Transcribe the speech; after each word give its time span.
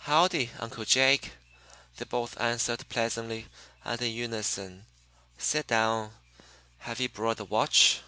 "Howdy, 0.00 0.50
Uncle 0.58 0.84
Jake?" 0.84 1.32
they 1.96 2.04
both 2.04 2.38
answered 2.38 2.86
pleasantly 2.90 3.46
and 3.86 3.98
in 4.02 4.12
unison. 4.12 4.84
"Sit 5.38 5.66
down. 5.66 6.12
Have 6.80 7.00
you 7.00 7.08
brought 7.08 7.38
the 7.38 7.46
watch?" 7.46 8.02